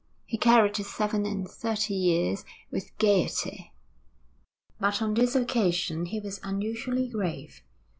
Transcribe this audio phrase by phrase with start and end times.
[0.25, 3.71] He carried his seven and thirty years with gaiety.
[4.79, 7.61] But on this occasion he was unusually grave.